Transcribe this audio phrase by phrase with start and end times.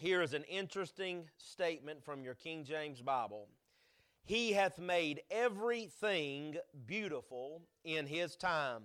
[0.00, 3.48] here is an interesting statement from your King James Bible.
[4.24, 8.82] He hath made everything beautiful in his time.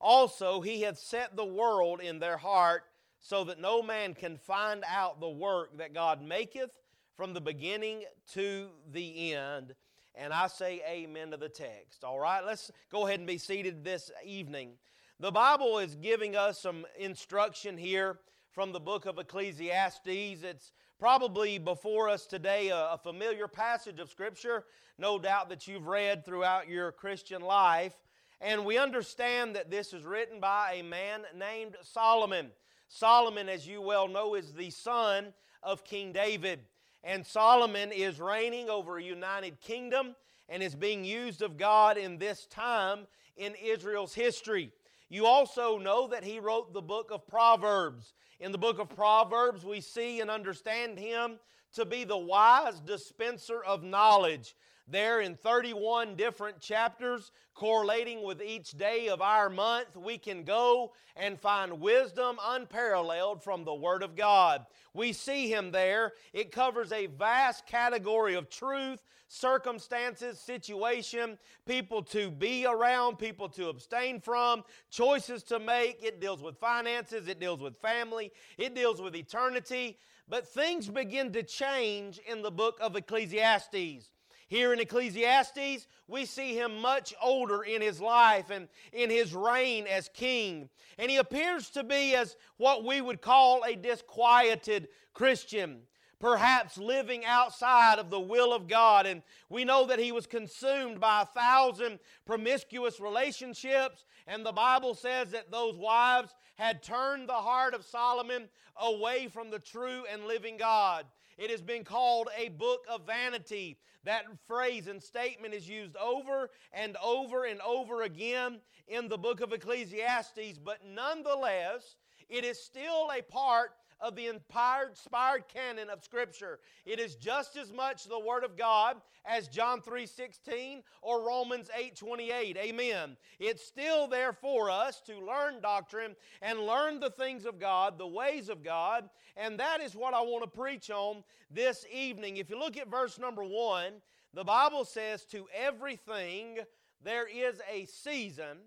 [0.00, 2.84] Also, he hath set the world in their heart,
[3.24, 6.72] so that no man can find out the work that God maketh
[7.16, 8.02] from the beginning
[8.32, 9.74] to the end.
[10.16, 12.02] And I say amen to the text.
[12.02, 14.72] All right, let's go ahead and be seated this evening.
[15.20, 18.18] The Bible is giving us some instruction here
[18.52, 20.42] from the book of Ecclesiastes.
[20.42, 24.64] It's probably before us today a, a, familiar passage of Scripture,
[24.98, 27.94] no doubt that you've read throughout your Christian life.
[28.42, 32.50] And we understand that this is written by a man named Solomon.
[32.88, 35.32] Solomon, as you well know, is the son
[35.62, 36.60] of King David.
[37.02, 40.14] And Solomon is reigning over a united kingdom
[40.48, 44.72] and is being used of God in this time in Israel's history.
[45.08, 48.14] You also know that he wrote the book of Proverbs.
[48.42, 51.38] In the book of Proverbs, we see and understand him
[51.74, 54.56] to be the wise dispenser of knowledge.
[54.92, 60.92] There in 31 different chapters, correlating with each day of our month, we can go
[61.16, 64.66] and find wisdom unparalleled from the Word of God.
[64.92, 66.12] We see him there.
[66.34, 73.70] It covers a vast category of truth, circumstances, situation, people to be around, people to
[73.70, 76.04] abstain from, choices to make.
[76.04, 79.96] It deals with finances, it deals with family, it deals with eternity.
[80.28, 84.10] But things begin to change in the book of Ecclesiastes.
[84.52, 89.86] Here in Ecclesiastes, we see him much older in his life and in his reign
[89.86, 90.68] as king.
[90.98, 95.80] And he appears to be as what we would call a disquieted Christian
[96.20, 99.06] perhaps living outside of the will of God.
[99.06, 104.04] And we know that he was consumed by a thousand promiscuous relationships.
[104.26, 109.50] And the Bible says that those wives had turned the heart of Solomon away from
[109.50, 111.06] the true and living God.
[111.38, 113.78] It has been called a book of vanity.
[114.04, 119.40] That phrase and statement is used over and over and over again in the book
[119.40, 121.96] of Ecclesiastes, but nonetheless,
[122.28, 126.58] it is still a part of the inspired canon of Scripture.
[126.84, 132.56] It is just as much the Word of God as John 3.16 or Romans 8.28.
[132.56, 133.16] Amen.
[133.38, 138.06] It's still there for us to learn doctrine and learn the things of God, the
[138.06, 142.36] ways of God, and that is what I want to preach on this evening.
[142.36, 143.92] If you look at verse number 1,
[144.34, 146.58] the Bible says, To everything
[147.04, 148.58] there is a season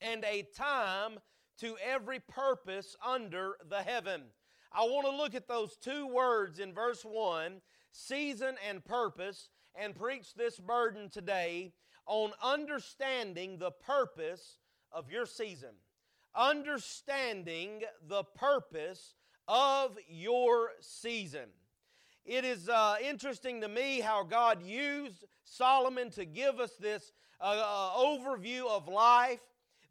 [0.00, 1.18] and a time
[1.58, 4.22] to every purpose under the heaven.
[4.76, 7.60] I want to look at those two words in verse 1
[7.92, 11.72] season and purpose and preach this burden today
[12.06, 14.58] on understanding the purpose
[14.90, 15.76] of your season.
[16.34, 19.14] Understanding the purpose
[19.46, 21.50] of your season.
[22.24, 27.62] It is uh, interesting to me how God used Solomon to give us this uh,
[27.64, 29.40] uh, overview of life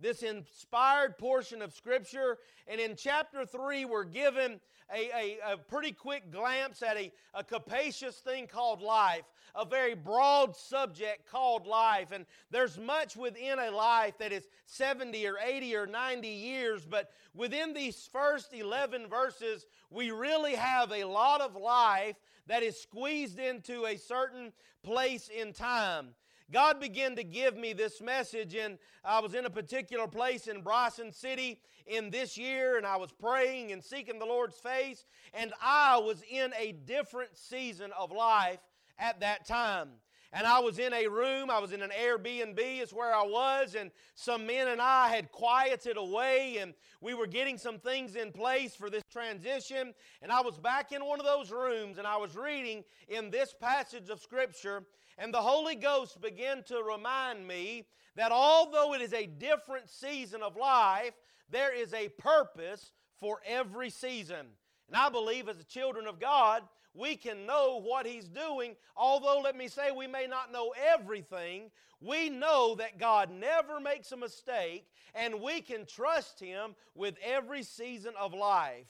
[0.04, 2.38] this inspired portion of Scripture.
[2.68, 4.60] And in chapter 3, we're given
[4.94, 9.24] a, a, a pretty quick glance at a, a capacious thing called life,
[9.56, 12.12] a very broad subject called life.
[12.12, 17.12] And there's much within a life that is 70 or 80 or 90 years, but
[17.34, 23.40] within these first 11 verses, we really have a lot of life that is squeezed
[23.40, 24.52] into a certain
[24.84, 26.10] place in time.
[26.54, 30.62] God began to give me this message, and I was in a particular place in
[30.62, 35.04] Bryson City in this year, and I was praying and seeking the Lord's face,
[35.34, 38.60] and I was in a different season of life
[39.00, 39.90] at that time.
[40.32, 43.74] And I was in a room, I was in an Airbnb, is where I was,
[43.74, 48.32] and some men and I had quieted away, and we were getting some things in
[48.32, 49.94] place for this transition.
[50.22, 53.56] And I was back in one of those rooms, and I was reading in this
[53.60, 54.84] passage of Scripture
[55.18, 57.86] and the Holy Ghost began to remind me
[58.16, 61.14] that although it is a different season of life,
[61.50, 64.48] there is a purpose for every season.
[64.88, 66.64] And I believe as the children of God,
[66.94, 68.76] we can know what He's doing.
[68.96, 71.72] Although, let me say, we may not know everything,
[72.02, 74.86] we know that God never makes a mistake,
[75.16, 78.90] and we can trust Him with every season of life.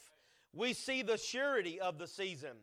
[0.54, 2.58] We see the surety of the season.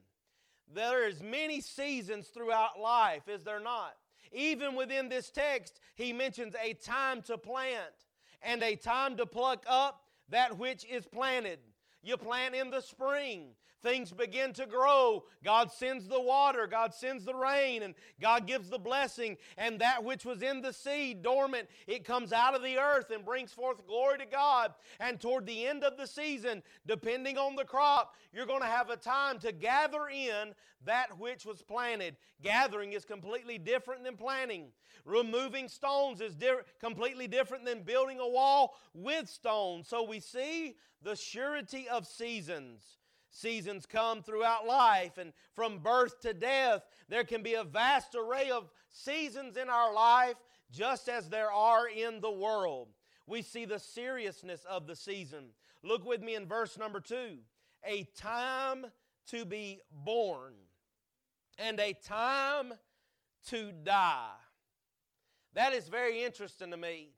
[0.75, 3.95] There is many seasons throughout life, is there not?
[4.33, 8.07] Even within this text, he mentions a time to plant
[8.43, 11.59] and a time to pluck up that which is planted.
[12.03, 13.51] You plant in the spring.
[13.83, 15.25] Things begin to grow.
[15.43, 19.37] God sends the water, God sends the rain, and God gives the blessing.
[19.57, 23.25] And that which was in the seed, dormant, it comes out of the earth and
[23.25, 24.75] brings forth glory to God.
[24.99, 28.91] And toward the end of the season, depending on the crop, you're going to have
[28.91, 30.55] a time to gather in
[30.85, 32.17] that which was planted.
[32.43, 34.69] Gathering is completely different than planting.
[35.05, 39.89] Removing stones is di- completely different than building a wall with stones.
[39.89, 42.83] So we see the surety of seasons.
[43.31, 48.51] Seasons come throughout life, and from birth to death, there can be a vast array
[48.51, 50.35] of seasons in our life,
[50.71, 52.89] just as there are in the world.
[53.27, 55.51] We see the seriousness of the season.
[55.85, 57.39] Look with me in verse number two
[57.85, 58.87] a time
[59.29, 60.53] to be born
[61.59, 62.75] and a time
[63.49, 64.35] to die.
[65.55, 67.11] That is very interesting to me.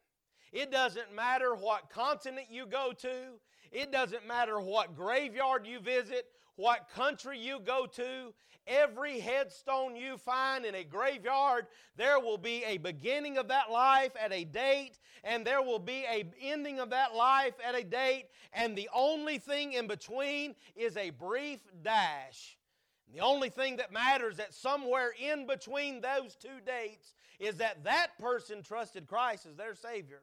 [0.52, 3.40] It doesn't matter what continent you go to,
[3.72, 6.26] it doesn't matter what graveyard you visit,
[6.56, 8.34] what country you go to,
[8.66, 11.66] every headstone you find in a graveyard,
[11.96, 16.04] there will be a beginning of that life at a date, and there will be
[16.04, 20.96] a ending of that life at a date, and the only thing in between is
[20.96, 22.56] a brief dash.
[23.12, 28.19] The only thing that matters that somewhere in between those two dates is that that
[28.19, 30.22] person trusted Christ as their Savior.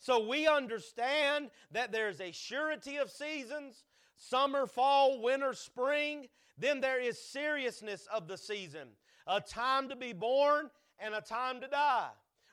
[0.00, 3.84] So we understand that there's a surety of seasons
[4.16, 6.28] summer, fall, winter, spring.
[6.58, 8.88] Then there is seriousness of the season
[9.26, 12.08] a time to be born and a time to die.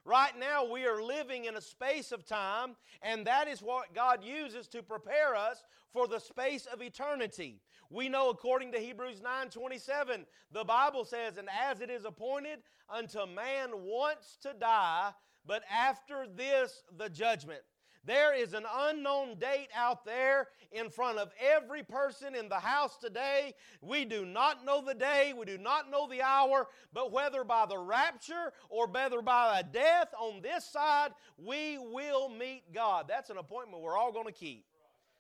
[0.06, 4.24] Right now, we are living in a space of time, and that is what God
[4.24, 7.60] uses to prepare us for the space of eternity.
[7.90, 12.60] We know according to Hebrews 9 27, the Bible says, And as it is appointed
[12.90, 15.12] unto man once to die,
[15.48, 17.62] but after this, the judgment.
[18.08, 22.96] There is an unknown date out there in front of every person in the house
[22.96, 23.54] today.
[23.82, 27.66] We do not know the day, we do not know the hour, but whether by
[27.66, 33.08] the rapture or whether by a death on this side, we will meet God.
[33.10, 34.64] That's an appointment we're all going to keep.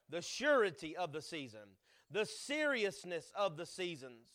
[0.09, 1.67] The surety of the season,
[2.09, 4.29] the seriousness of the seasons.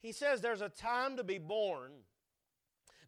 [0.00, 1.92] He says there's a time to be born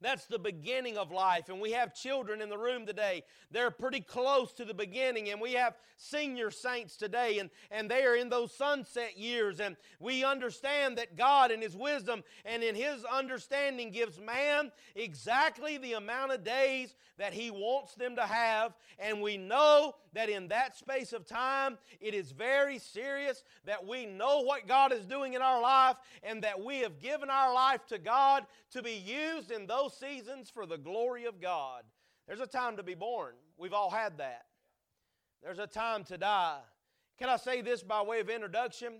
[0.05, 1.49] that's the beginning of life.
[1.49, 3.25] And we have children in the room today.
[3.51, 5.31] They're pretty close to the beginning.
[5.31, 9.61] And we have senior saints today, and, and they are in those sunset years.
[9.61, 15.79] And we understand that God, in His wisdom and in His understanding, gives man exactly
[15.79, 18.75] the amount of days that He wants them to have.
[18.99, 24.07] And we know that in that space of time, it is very serious that we
[24.07, 27.87] know what God is doing in our life and that we have given our life
[27.89, 31.83] to God to be used in those seasons for the glory of God.
[32.27, 33.35] There's a time to be born.
[33.57, 34.47] We've all had that.
[35.43, 36.61] There's a time to die.
[37.19, 38.95] Can I say this by way of introduction?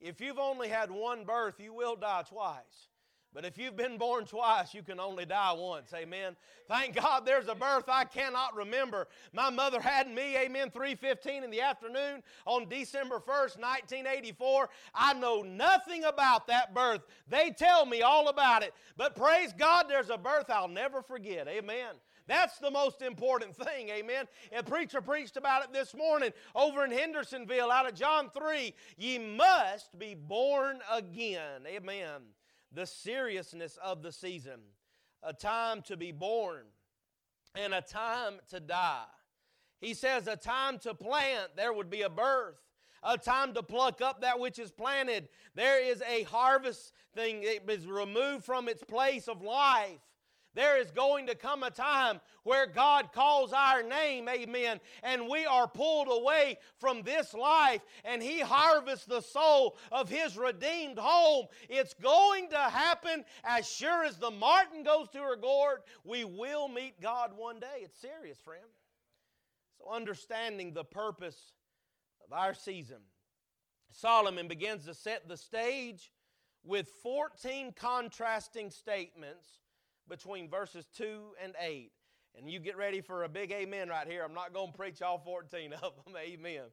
[0.00, 2.88] If you've only had one birth, you will die twice.
[3.36, 5.92] But if you've been born twice, you can only die once.
[5.92, 6.36] Amen.
[6.68, 9.08] Thank God there's a birth I cannot remember.
[9.34, 14.70] My mother had me, amen, 3:15 in the afternoon on December 1st, 1984.
[14.94, 17.02] I know nothing about that birth.
[17.28, 18.72] They tell me all about it.
[18.96, 21.46] But praise God, there's a birth I'll never forget.
[21.46, 21.96] Amen.
[22.26, 24.28] That's the most important thing, amen.
[24.50, 28.74] A preacher preached about it this morning over in Hendersonville out of John 3.
[28.96, 32.22] Ye must be born again, amen
[32.76, 34.60] the seriousness of the season
[35.22, 36.62] a time to be born
[37.56, 39.06] and a time to die.
[39.80, 42.54] He says, a time to plant, there would be a birth.
[43.02, 45.28] A time to pluck up that which is planted.
[45.54, 49.98] There is a harvest thing that is removed from its place of life.
[50.56, 55.44] There is going to come a time where God calls our name, amen, and we
[55.44, 61.44] are pulled away from this life and He harvests the soul of His redeemed home.
[61.68, 65.80] It's going to happen as sure as the martin goes to her gourd.
[66.04, 67.82] We will meet God one day.
[67.82, 68.64] It's serious, friend.
[69.76, 71.52] So, understanding the purpose
[72.26, 73.02] of our season,
[73.92, 76.10] Solomon begins to set the stage
[76.64, 79.46] with 14 contrasting statements
[80.08, 81.92] between verses 2 and 8.
[82.38, 84.22] And you get ready for a big amen right here.
[84.22, 86.14] I'm not going to preach all 14 of them.
[86.16, 86.64] Amen.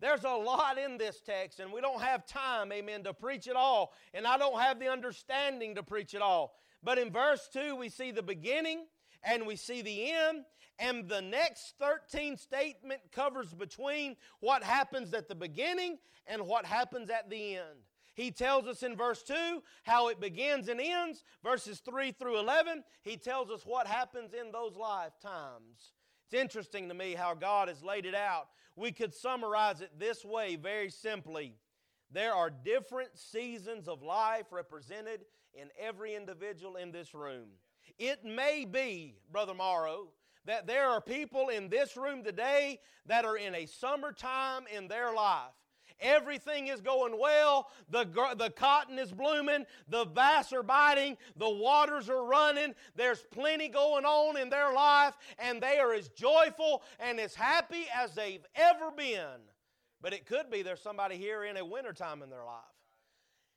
[0.00, 3.56] There's a lot in this text, and we don't have time, amen, to preach it
[3.56, 3.92] all.
[4.14, 6.54] And I don't have the understanding to preach it all.
[6.82, 8.86] But in verse 2, we see the beginning
[9.22, 10.44] and we see the end.
[10.78, 17.10] And the next 13 statement covers between what happens at the beginning and what happens
[17.10, 17.84] at the end.
[18.20, 21.24] He tells us in verse 2 how it begins and ends.
[21.42, 25.94] Verses 3 through 11, he tells us what happens in those lifetimes.
[26.26, 28.48] It's interesting to me how God has laid it out.
[28.76, 31.54] We could summarize it this way very simply
[32.12, 35.20] there are different seasons of life represented
[35.54, 37.46] in every individual in this room.
[37.98, 40.08] It may be, Brother Morrow,
[40.44, 45.14] that there are people in this room today that are in a summertime in their
[45.14, 45.52] life.
[46.00, 47.70] Everything is going well.
[47.90, 48.04] The,
[48.36, 49.66] the cotton is blooming.
[49.88, 51.16] The bass are biting.
[51.36, 52.74] The waters are running.
[52.96, 57.86] There's plenty going on in their life, and they are as joyful and as happy
[57.94, 59.40] as they've ever been.
[60.00, 62.64] But it could be there's somebody here in a wintertime in their life.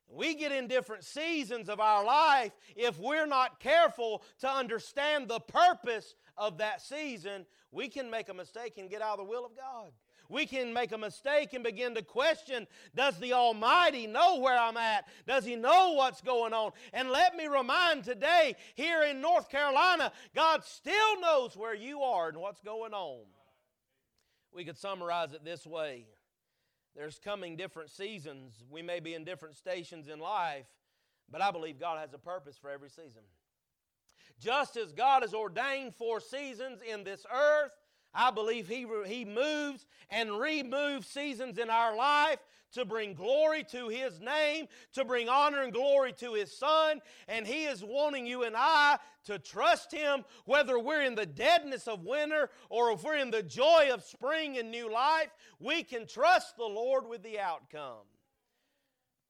[0.08, 5.40] We get in different seasons of our life if we're not careful to understand the
[5.40, 9.46] purpose of that season, we can make a mistake and get out of the will
[9.46, 9.92] of God.
[10.30, 14.78] We can make a mistake and begin to question Does the Almighty know where I'm
[14.78, 15.06] at?
[15.28, 16.72] Does He know what's going on?
[16.94, 22.30] And let me remind today, here in North Carolina, God still knows where you are
[22.30, 23.26] and what's going on.
[24.54, 26.06] We could summarize it this way
[26.96, 28.64] there's coming different seasons.
[28.70, 30.68] We may be in different stations in life,
[31.30, 33.24] but I believe God has a purpose for every season.
[34.40, 37.72] Just as God has ordained four seasons in this earth,
[38.14, 42.40] I believe he, he moves and removes seasons in our life
[42.74, 47.02] to bring glory to His name, to bring honor and glory to His Son.
[47.28, 51.88] And He is wanting you and I to trust Him, whether we're in the deadness
[51.88, 55.30] of winter or if we're in the joy of spring and new life.
[55.60, 58.06] We can trust the Lord with the outcome.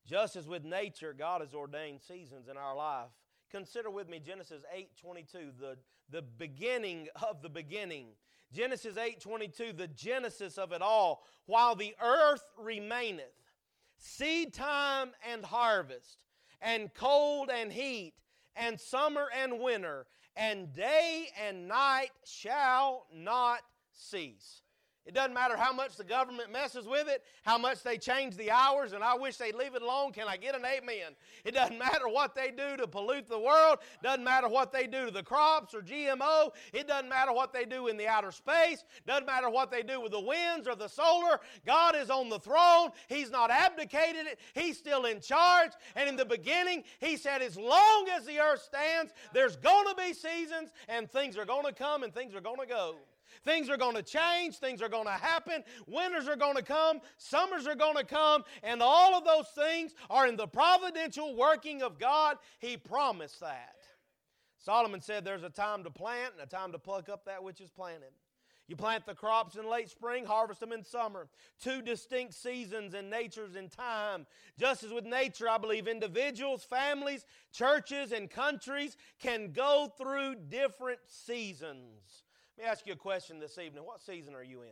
[0.05, 3.09] Just as with nature, God has ordained seasons in our life.
[3.51, 5.77] Consider with me Genesis 8 22, the,
[6.09, 8.07] the beginning of the beginning.
[8.53, 13.33] Genesis 8:22, the genesis of it all, while the earth remaineth,
[13.97, 16.23] seed time and harvest,
[16.61, 18.13] and cold and heat,
[18.55, 20.05] and summer and winter,
[20.35, 24.62] and day and night shall not cease.
[25.05, 28.51] It doesn't matter how much the government messes with it, how much they change the
[28.51, 30.13] hours, and I wish they'd leave it alone.
[30.13, 31.11] Can I get an amen?
[31.43, 35.07] It doesn't matter what they do to pollute the world, doesn't matter what they do
[35.07, 38.85] to the crops or GMO, it doesn't matter what they do in the outer space,
[39.05, 41.41] doesn't matter what they do with the winds or the solar.
[41.65, 42.91] God is on the throne.
[43.09, 45.71] He's not abdicated it, He's still in charge.
[45.97, 49.95] And in the beginning, He said, as long as the earth stands, there's going to
[49.95, 52.95] be seasons, and things are going to come and things are going to go.
[53.43, 56.99] Things are going to change, things are going to happen, winters are going to come,
[57.17, 61.81] summers are going to come, and all of those things are in the providential working
[61.81, 62.37] of God.
[62.59, 63.75] He promised that.
[64.59, 67.59] Solomon said there's a time to plant and a time to pluck up that which
[67.59, 68.11] is planted.
[68.67, 71.27] You plant the crops in late spring, harvest them in summer.
[71.61, 74.25] Two distinct seasons in nature's in time.
[74.57, 81.01] Just as with nature, I believe individuals, families, churches, and countries can go through different
[81.07, 82.22] seasons.
[82.57, 83.83] Let me ask you a question this evening.
[83.83, 84.69] What season are you in?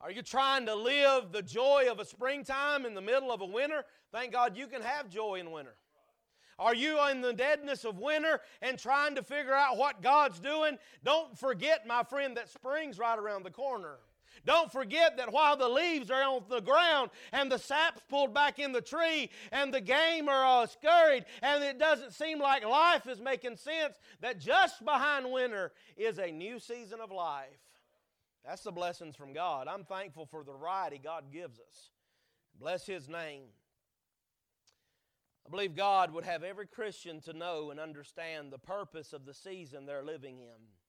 [0.00, 3.46] Are you trying to live the joy of a springtime in the middle of a
[3.46, 3.82] winter?
[4.12, 5.74] Thank God you can have joy in winter.
[6.58, 10.78] Are you in the deadness of winter and trying to figure out what God's doing?
[11.04, 13.96] Don't forget, my friend, that spring's right around the corner.
[14.44, 18.58] Don't forget that while the leaves are on the ground and the sap's pulled back
[18.58, 23.06] in the tree and the game are uh, scurried and it doesn't seem like life
[23.08, 27.46] is making sense, that just behind winter is a new season of life.
[28.44, 29.66] That's the blessings from God.
[29.66, 31.90] I'm thankful for the variety God gives us.
[32.58, 33.46] Bless His name.
[35.46, 39.34] I believe God would have every Christian to know and understand the purpose of the
[39.34, 40.85] season they're living in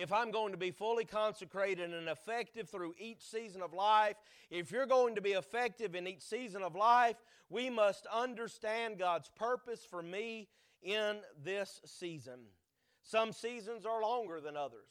[0.00, 4.16] if I'm going to be fully consecrated and effective through each season of life,
[4.50, 7.16] if you're going to be effective in each season of life,
[7.50, 10.48] we must understand God's purpose for me
[10.82, 12.40] in this season.
[13.02, 14.88] Some seasons are longer than others.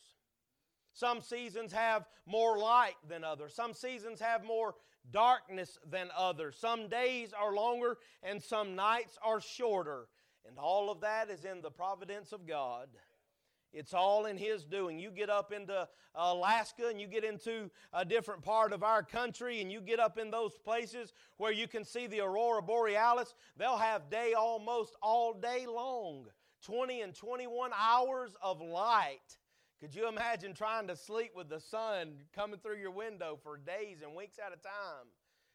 [0.93, 3.55] Some seasons have more light than others.
[3.55, 4.75] Some seasons have more
[5.11, 6.55] darkness than others.
[6.59, 10.07] Some days are longer and some nights are shorter.
[10.47, 12.89] And all of that is in the providence of God.
[13.71, 14.99] It's all in His doing.
[14.99, 19.61] You get up into Alaska and you get into a different part of our country
[19.61, 23.77] and you get up in those places where you can see the aurora borealis, they'll
[23.77, 26.25] have day almost all day long
[26.65, 29.37] 20 and 21 hours of light.
[29.79, 34.01] Could you imagine trying to sleep with the sun coming through your window for days
[34.03, 35.07] and weeks at a time?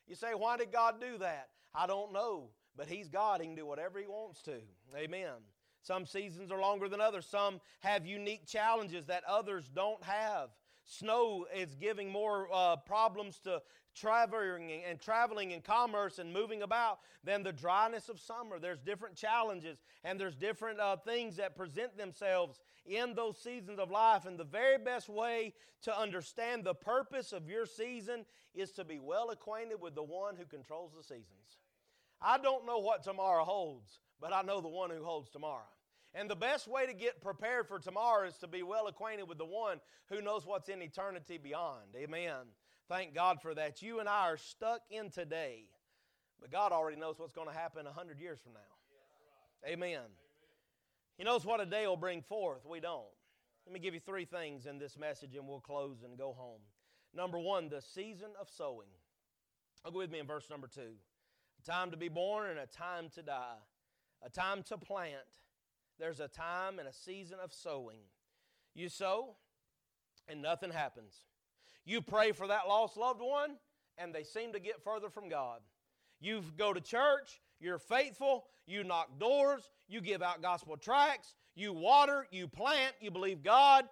[0.07, 1.49] You say, why did God do that?
[1.75, 3.41] I don't know, but He's God.
[3.41, 4.61] He can do whatever He wants to.
[4.97, 5.33] Amen.
[5.85, 7.27] Some seasons are longer than others.
[7.27, 10.49] Some have unique challenges that others don't have.
[10.87, 13.61] snow is giving more uh, problems to
[13.95, 18.59] traveling and traveling and commerce and moving about than the dryness of summer.
[18.59, 23.91] There's different challenges and there's different uh, things that present themselves in those seasons of
[23.91, 24.25] life.
[24.25, 28.25] And the very best way to understand the purpose of your season
[28.55, 31.59] is to be well acquainted with the one who controls the seasons.
[32.21, 35.69] I don't know what tomorrow holds, but I know the one who holds tomorrow.
[36.15, 39.37] And the best way to get prepared for tomorrow is to be well acquainted with
[39.37, 41.95] the one who knows what's in eternity beyond.
[41.95, 42.47] Amen.
[42.89, 43.83] Thank God for that.
[43.83, 45.67] You and I are stuck in today,
[46.41, 49.71] but God already knows what's going to happen 100 years from now.
[49.71, 50.01] Amen.
[51.19, 52.65] He knows what a day will bring forth.
[52.65, 53.05] We don't.
[53.67, 56.63] Let me give you three things in this message and we'll close and go home.
[57.15, 58.89] Number one, the season of sowing.
[59.85, 60.95] I'll Go with me in verse number two.
[61.63, 63.57] A time to be born and a time to die,
[64.25, 65.15] a time to plant.
[65.99, 68.01] There's a time and a season of sowing.
[68.75, 69.37] You sow,
[70.29, 71.15] and nothing happens.
[71.85, 73.57] You pray for that lost loved one,
[73.99, 75.61] and they seem to get further from God.
[76.21, 81.73] You go to church, you're faithful, you knock doors, you give out gospel tracts, you
[81.73, 83.85] water, you plant, you believe God,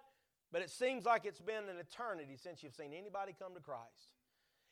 [0.51, 4.12] but it seems like it's been an eternity since you've seen anybody come to Christ.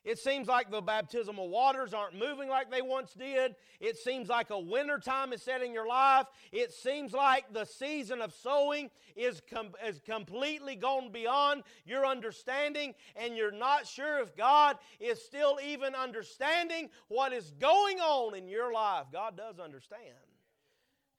[0.03, 3.55] It seems like the baptismal waters aren't moving like they once did.
[3.79, 6.25] It seems like a winter time is set in your life.
[6.51, 12.95] It seems like the season of sowing is, com- is completely gone beyond your understanding,
[13.15, 18.47] and you're not sure if God is still even understanding what is going on in
[18.47, 19.05] your life.
[19.13, 20.01] God does understand.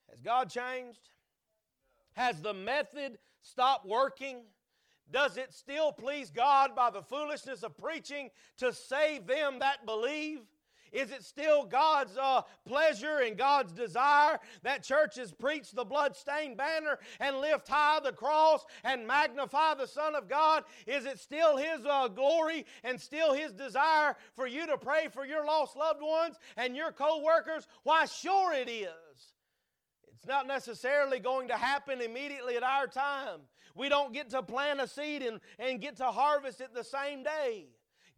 [0.09, 1.09] Has God changed?
[2.13, 4.41] Has the method stopped working?
[5.11, 10.39] Does it still please God by the foolishness of preaching to save them that believe?
[10.93, 16.99] Is it still God's uh, pleasure and God's desire that churches preach the blood-stained banner
[17.19, 20.63] and lift high the cross and magnify the Son of God?
[20.85, 25.25] Is it still His uh, glory and still His desire for you to pray for
[25.25, 27.67] your lost loved ones and your co-workers?
[27.81, 28.87] Why, sure it is.
[30.15, 33.39] It's not necessarily going to happen immediately at our time.
[33.75, 37.23] We don't get to plant a seed and, and get to harvest it the same
[37.23, 37.67] day.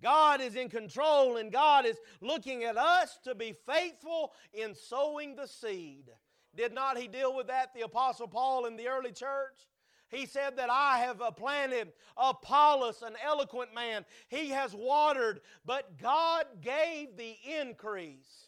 [0.01, 5.35] God is in control and God is looking at us to be faithful in sowing
[5.35, 6.11] the seed.
[6.55, 9.67] Did not he deal with that, the Apostle Paul in the early church?
[10.09, 14.05] He said that I have planted Apollos, an eloquent man.
[14.27, 18.44] He has watered, but God gave the increase.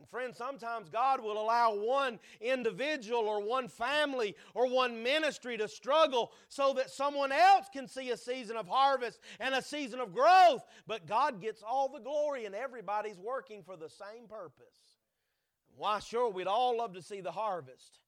[0.00, 5.68] And friends, sometimes God will allow one individual or one family or one ministry to
[5.68, 10.14] struggle so that someone else can see a season of harvest and a season of
[10.14, 10.64] growth.
[10.86, 14.64] But God gets all the glory and everybody's working for the same purpose.
[15.76, 17.98] Why, sure, we'd all love to see the harvest.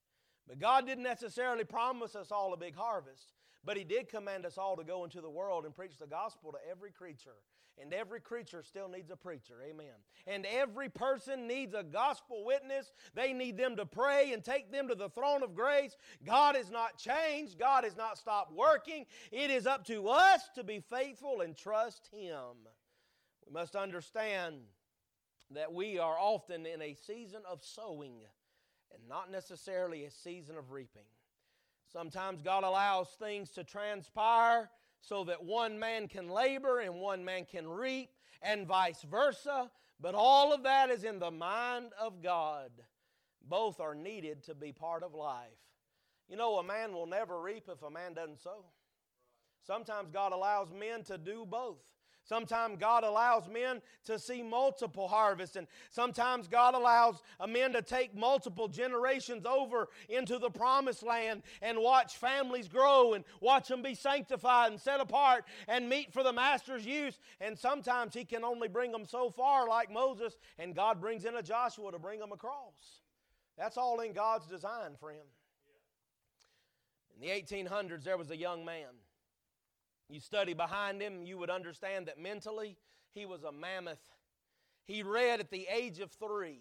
[0.48, 3.34] But God didn't necessarily promise us all a big harvest.
[3.66, 6.52] But He did command us all to go into the world and preach the gospel
[6.52, 7.36] to every creature.
[7.80, 9.54] And every creature still needs a preacher.
[9.66, 9.86] Amen.
[10.26, 12.92] And every person needs a gospel witness.
[13.14, 15.96] They need them to pray and take them to the throne of grace.
[16.24, 19.06] God has not changed, God has not stopped working.
[19.30, 22.68] It is up to us to be faithful and trust Him.
[23.46, 24.56] We must understand
[25.50, 28.20] that we are often in a season of sowing
[28.92, 31.02] and not necessarily a season of reaping.
[31.92, 34.70] Sometimes God allows things to transpire
[35.02, 38.10] so that one man can labor and one man can reap,
[38.40, 39.70] and vice versa.
[40.00, 42.70] But all of that is in the mind of God.
[43.48, 45.48] Both are needed to be part of life.
[46.28, 48.64] You know, a man will never reap if a man doesn't sow.
[49.66, 51.82] Sometimes God allows men to do both.
[52.24, 57.82] Sometimes God allows men to see multiple harvests, and sometimes God allows a men to
[57.82, 63.82] take multiple generations over into the promised land and watch families grow and watch them
[63.82, 67.18] be sanctified and set apart and meet for the master's use.
[67.40, 71.34] And sometimes He can only bring them so far, like Moses, and God brings in
[71.34, 73.00] a Joshua to bring them across.
[73.58, 75.18] That's all in God's design, friend.
[77.14, 79.01] In the 1800s, there was a young man
[80.12, 82.76] you study behind him, you would understand that mentally
[83.12, 84.02] he was a mammoth.
[84.84, 86.60] He read at the age of three.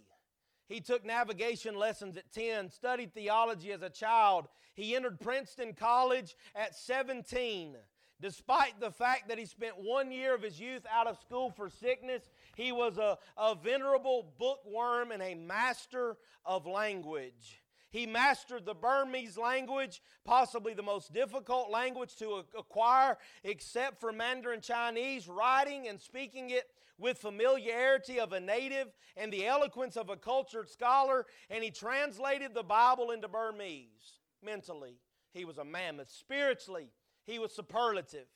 [0.68, 4.48] He took navigation lessons at 10, studied theology as a child.
[4.74, 7.76] He entered Princeton College at 17.
[8.22, 11.70] Despite the fact that he spent one year of his youth out of school for
[11.70, 17.62] sickness, he was a, a venerable bookworm and a master of language.
[17.92, 24.62] He mastered the Burmese language, possibly the most difficult language to acquire except for Mandarin
[24.62, 30.16] Chinese, writing and speaking it with familiarity of a native and the eloquence of a
[30.16, 34.20] cultured scholar, and he translated the Bible into Burmese.
[34.44, 34.96] Mentally,
[35.34, 36.10] he was a mammoth.
[36.10, 36.92] Spiritually,
[37.26, 38.28] he was superlative.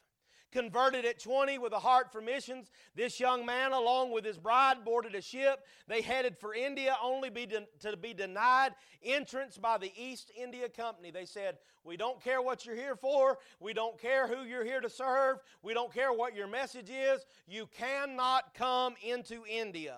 [0.56, 2.72] Converted at 20 with a heart for missions.
[2.96, 5.66] This young man, along with his bride, boarded a ship.
[5.90, 8.72] They headed for India, only be de- to be denied
[9.04, 11.12] entrance by the East India Company.
[11.12, 13.38] They said, We don't care what you're here for.
[13.60, 15.40] We don't care who you're here to serve.
[15.62, 17.26] We don't care what your message is.
[17.48, 19.98] You cannot come into India.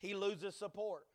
[0.00, 1.07] He loses support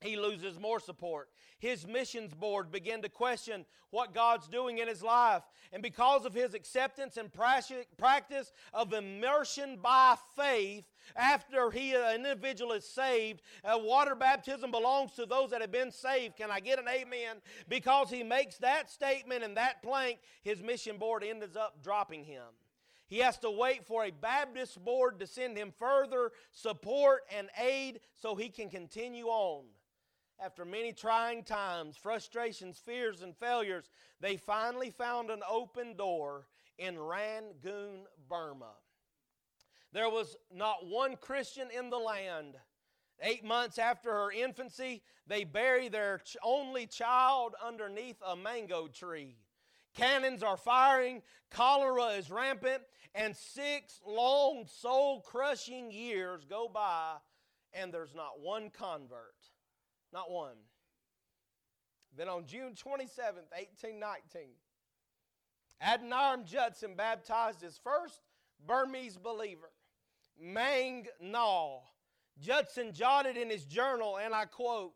[0.00, 1.28] he loses more support.
[1.58, 5.42] His missions board begin to question what God's doing in his life.
[5.72, 10.84] And because of his acceptance and practice of immersion by faith,
[11.16, 15.90] after he, an individual is saved, uh, water baptism belongs to those that have been
[15.92, 16.36] saved.
[16.36, 17.36] Can I get an amen?
[17.68, 22.44] Because he makes that statement and that plank, his mission board ends up dropping him.
[23.08, 28.00] He has to wait for a Baptist board to send him further support and aid
[28.14, 29.64] so he can continue on.
[30.38, 33.88] After many trying times, frustrations, fears, and failures,
[34.20, 36.46] they finally found an open door
[36.78, 38.72] in Rangoon, Burma.
[39.92, 42.56] There was not one Christian in the land.
[43.22, 49.38] Eight months after her infancy, they bury their only child underneath a mango tree.
[49.94, 52.82] Cannons are firing, cholera is rampant,
[53.14, 57.14] and six long, soul crushing years go by,
[57.72, 59.35] and there's not one convert.
[60.12, 60.56] Not one.
[62.16, 64.42] Then on June 27th, 1819,
[65.82, 68.22] Adoniram Judson baptized his first
[68.66, 69.70] Burmese believer,
[70.42, 71.80] Maung Nau.
[72.38, 74.94] Judson jotted in his journal, and I quote,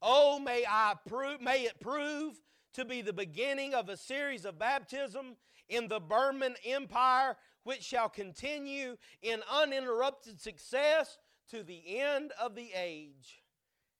[0.00, 2.40] Oh, may, I prove, may it prove
[2.74, 5.36] to be the beginning of a series of baptism
[5.68, 11.18] in the Burman Empire, which shall continue in uninterrupted success
[11.50, 13.43] to the end of the age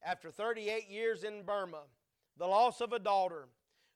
[0.04, 1.82] after 38 years in Burma,
[2.36, 3.48] the loss of a daughter,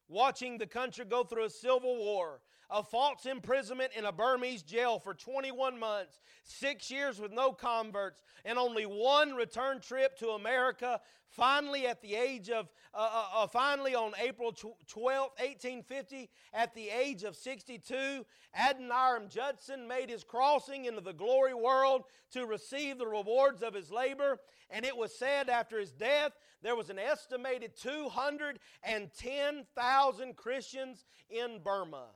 [0.08, 4.98] watching the country go through a civil war, a false imprisonment in a Burmese jail
[4.98, 11.00] for 21 months, six years with no converts, and only one return trip to America.
[11.28, 16.90] Finally, at the age of, uh, uh, uh finally on April 12, 1850, at the
[16.90, 18.26] age of 62,
[18.58, 22.02] Adoniram Judson made his crossing into the glory world
[22.32, 24.38] to receive the rewards of his labor.
[24.70, 32.08] And it was said after his death, there was an estimated 210,000 Christians in Burma.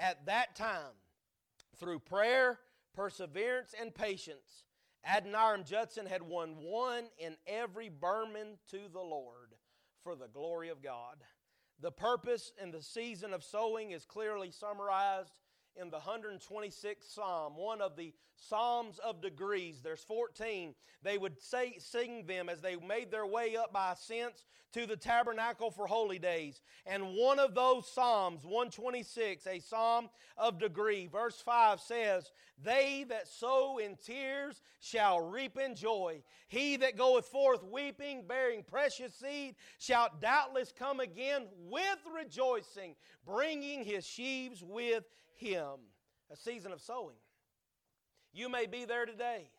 [0.00, 0.94] At that time,
[1.78, 2.58] through prayer,
[2.94, 4.64] perseverance, and patience,
[5.06, 9.54] Adoniram Judson had won one in every Burman to the Lord
[10.02, 11.16] for the glory of God.
[11.80, 15.32] The purpose and the season of sowing is clearly summarized
[15.80, 19.80] in the 126th Psalm, one of the Psalms of degrees.
[19.82, 20.74] There's 14.
[21.02, 24.96] They would say, sing them as they made their way up by ascents to the
[24.96, 26.62] tabernacle for holy days.
[26.86, 32.30] And one of those Psalms, 126, a Psalm of degree, verse 5 says,
[32.62, 36.22] They that sow in tears shall reap in joy.
[36.48, 42.94] He that goeth forth weeping, bearing precious seed, shall doubtless come again with rejoicing,
[43.26, 45.04] bringing his sheaves with
[45.40, 45.80] him.
[46.30, 47.16] A season of sowing.
[48.32, 49.50] You may be there today.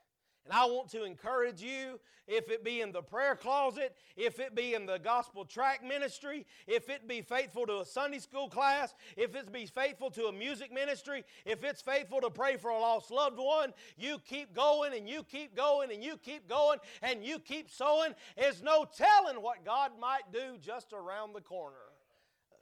[0.45, 4.55] And I want to encourage you, if it be in the prayer closet, if it
[4.55, 8.95] be in the gospel tract ministry, if it be faithful to a Sunday school class,
[9.17, 12.79] if it be faithful to a music ministry, if it's faithful to pray for a
[12.79, 17.23] lost loved one, you keep going and you keep going and you keep going and
[17.23, 18.13] you keep sowing.
[18.35, 21.90] There's no telling what God might do just around the corner.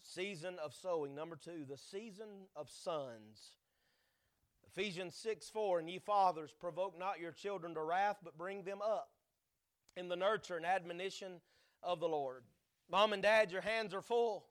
[0.03, 1.15] Season of sowing.
[1.15, 3.53] Number two, the season of sons.
[4.67, 8.81] Ephesians 6 4, and ye fathers, provoke not your children to wrath, but bring them
[8.81, 9.09] up
[9.97, 11.41] in the nurture and admonition
[11.83, 12.43] of the Lord.
[12.89, 14.45] Mom and dad, your hands are full,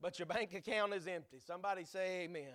[0.00, 1.40] but your bank account is empty.
[1.44, 2.54] Somebody say amen.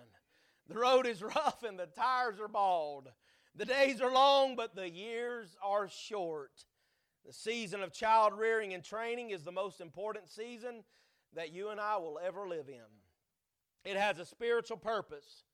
[0.68, 3.08] The road is rough and the tires are bald.
[3.54, 6.64] The days are long, but the years are short.
[7.26, 10.82] The season of child rearing and training is the most important season
[11.34, 12.80] that you and I will ever live in.
[13.84, 15.44] It has a spiritual purpose.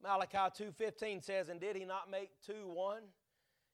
[0.00, 3.12] Malachi 2:15 says, "And did he not make two one?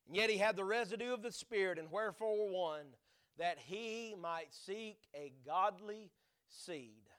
[0.07, 2.97] And yet he had the residue of the Spirit, and wherefore one,
[3.37, 6.11] that he might seek a godly
[6.49, 7.11] seed."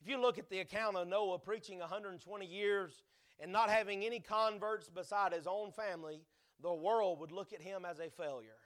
[0.00, 3.02] If you look at the account of Noah preaching 120 years
[3.38, 6.24] and not having any converts beside his own family,
[6.60, 8.60] the world would look at him as a failure.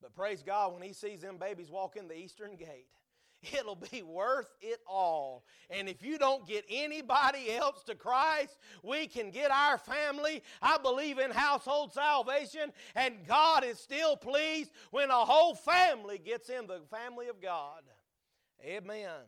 [0.00, 2.90] But praise God, when he sees them babies walk in the eastern gate,
[3.54, 5.44] it'll be worth it all.
[5.70, 10.42] And if you don't get anybody else to Christ, we can get our family.
[10.62, 16.48] I believe in household salvation, and God is still pleased when a whole family gets
[16.48, 17.82] in the family of God.
[18.64, 19.26] Amen.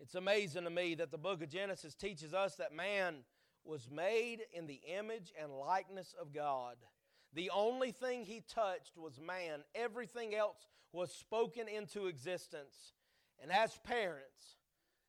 [0.00, 3.16] It's amazing to me that the book of Genesis teaches us that man
[3.64, 6.76] was made in the image and likeness of God.
[7.34, 12.92] The only thing he touched was man, everything else was spoken into existence.
[13.42, 14.56] And as parents,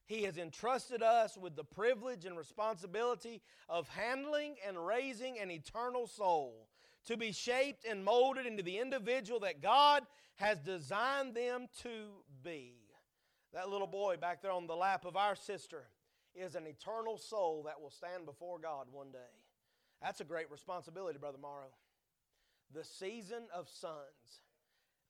[0.06, 6.08] he has entrusted us with the privilege and responsibility of handling and raising an eternal
[6.08, 6.68] soul
[7.06, 10.04] to be shaped and molded into the individual that God
[10.36, 12.74] has designed them to be.
[13.54, 15.84] That little boy back there on the lap of our sister
[16.36, 19.20] is an eternal soul that will stand before God one day.
[20.02, 21.72] That's a great responsibility, Brother Morrow.
[22.74, 24.42] The season of sons.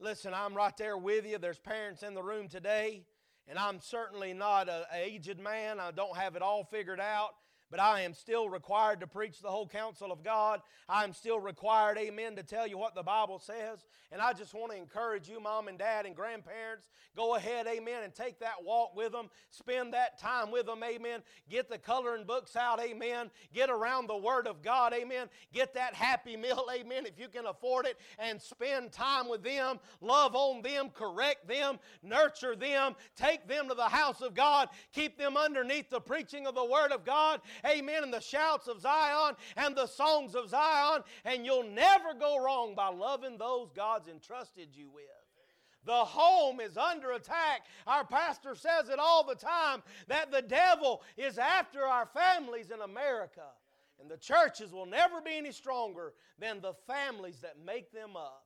[0.03, 1.37] Listen, I'm right there with you.
[1.37, 3.03] There's parents in the room today,
[3.47, 5.79] and I'm certainly not an aged man.
[5.79, 7.35] I don't have it all figured out
[7.71, 10.61] but I am still required to preach the whole counsel of God.
[10.89, 13.87] I am still required, amen, to tell you what the Bible says.
[14.11, 18.03] And I just want to encourage you, mom and dad and grandparents, go ahead, amen,
[18.03, 19.29] and take that walk with them.
[19.49, 21.21] Spend that time with them, amen.
[21.49, 23.31] Get the coloring books out, amen.
[23.53, 25.29] Get around the Word of God, amen.
[25.53, 29.79] Get that happy meal, amen, if you can afford it, and spend time with them.
[30.01, 35.17] Love on them, correct them, nurture them, take them to the house of God, keep
[35.17, 39.35] them underneath the preaching of the Word of God, amen, and the shouts of Zion
[39.57, 44.69] and the songs of Zion, and you'll never go wrong by loving those God's entrusted
[44.73, 45.05] you with.
[45.85, 47.65] The home is under attack.
[47.87, 52.81] Our pastor says it all the time that the devil is after our families in
[52.81, 53.47] America.
[53.99, 58.45] And the churches will never be any stronger than the families that make them up.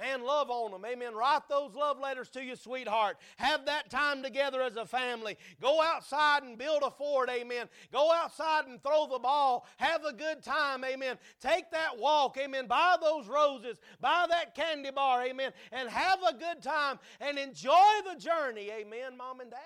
[0.00, 0.84] Man, love on them.
[0.84, 1.14] Amen.
[1.14, 3.18] Write those love letters to your sweetheart.
[3.36, 5.36] Have that time together as a family.
[5.60, 7.28] Go outside and build a fort.
[7.28, 7.68] Amen.
[7.92, 9.66] Go outside and throw the ball.
[9.76, 10.84] Have a good time.
[10.84, 11.18] Amen.
[11.40, 12.38] Take that walk.
[12.38, 12.66] Amen.
[12.66, 13.78] Buy those roses.
[14.00, 15.22] Buy that candy bar.
[15.22, 15.52] Amen.
[15.70, 17.72] And have a good time and enjoy
[18.10, 18.70] the journey.
[18.70, 19.60] Amen, mom and dad.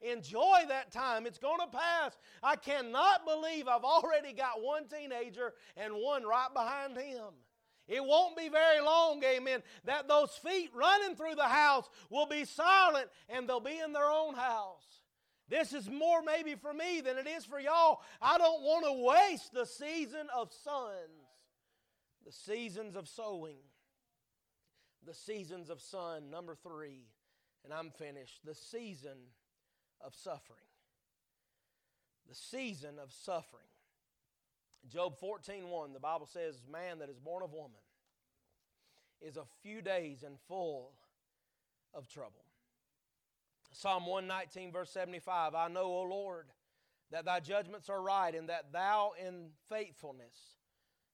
[0.00, 1.26] Enjoy that time.
[1.26, 2.16] It's going to pass.
[2.42, 7.32] I cannot believe I've already got one teenager and one right behind him.
[7.88, 12.44] It won't be very long, amen, that those feet running through the house will be
[12.44, 14.82] silent and they'll be in their own house.
[15.48, 18.00] This is more maybe for me than it is for y'all.
[18.20, 21.28] I don't want to waste the season of sons,
[22.24, 23.58] the seasons of sowing,
[25.06, 26.30] the seasons of sun.
[26.30, 27.06] Number three,
[27.62, 29.18] and I'm finished, the season
[30.04, 30.58] of suffering.
[32.28, 33.62] The season of suffering.
[34.88, 37.80] Job 14:1, the Bible says, Man that is born of woman
[39.20, 40.92] is a few days and full
[41.94, 42.44] of trouble.
[43.72, 46.46] Psalm 119, verse 75 I know, O Lord,
[47.10, 50.56] that thy judgments are right, and that thou in faithfulness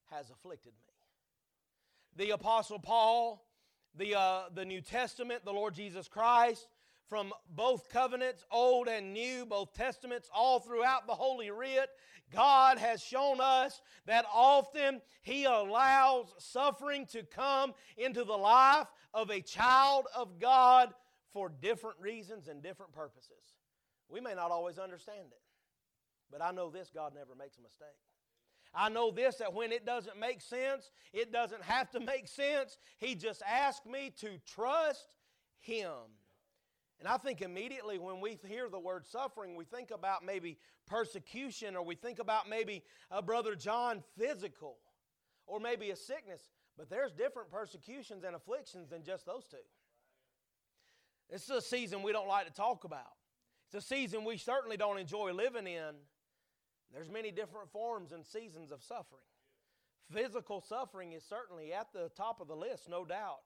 [0.09, 2.25] has afflicted me.
[2.25, 3.45] The Apostle Paul,
[3.95, 6.67] the, uh, the New Testament, the Lord Jesus Christ,
[7.07, 11.89] from both covenants, Old and New, both Testaments, all throughout the Holy Writ,
[12.31, 19.29] God has shown us that often He allows suffering to come into the life of
[19.29, 20.93] a child of God
[21.31, 23.55] for different reasons and different purposes.
[24.09, 25.41] We may not always understand it,
[26.31, 27.87] but I know this God never makes a mistake.
[28.75, 32.77] I know this that when it doesn't make sense, it doesn't have to make sense.
[32.97, 35.15] He just asked me to trust
[35.59, 35.91] Him.
[37.03, 41.75] And I think immediately when we hear the word suffering, we think about maybe persecution
[41.75, 44.77] or we think about maybe a brother John physical
[45.45, 46.49] or maybe a sickness.
[46.77, 49.57] But there's different persecutions and afflictions than just those two.
[51.29, 53.11] This is a season we don't like to talk about.
[53.65, 55.95] It's a season we certainly don't enjoy living in.
[56.93, 59.27] There's many different forms and seasons of suffering.
[60.09, 63.41] Physical suffering is certainly at the top of the list, no doubt.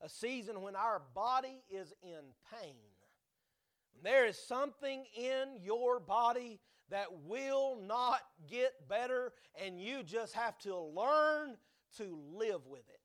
[0.00, 2.74] A season when our body is in pain
[4.02, 9.32] there is something in your body that will not get better,
[9.62, 11.56] and you just have to learn
[11.96, 12.95] to live with it.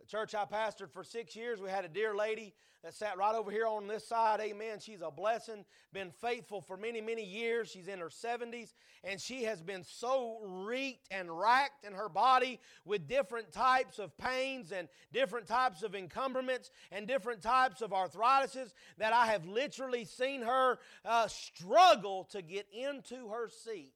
[0.00, 2.54] The church I pastored for six years, we had a dear lady
[2.84, 4.40] that sat right over here on this side.
[4.40, 4.78] Amen.
[4.78, 7.70] She's a blessing, been faithful for many, many years.
[7.70, 12.60] She's in her 70s, and she has been so reeked and racked in her body
[12.84, 18.74] with different types of pains and different types of encumberments and different types of arthritises
[18.98, 23.94] that I have literally seen her uh, struggle to get into her seat.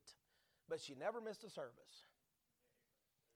[0.66, 1.88] But she never missed a service.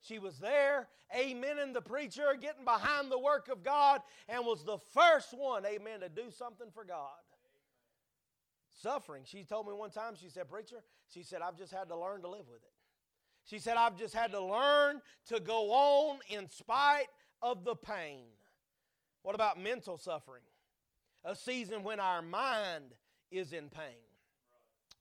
[0.03, 0.87] She was there,
[1.17, 5.65] amen, and the preacher, getting behind the work of God, and was the first one,
[5.65, 7.07] amen, to do something for God.
[8.81, 9.23] Suffering.
[9.25, 12.21] She told me one time, she said, Preacher, she said, I've just had to learn
[12.23, 12.73] to live with it.
[13.45, 17.07] She said, I've just had to learn to go on in spite
[17.41, 18.25] of the pain.
[19.21, 20.43] What about mental suffering?
[21.23, 22.93] A season when our mind
[23.31, 24.03] is in pain.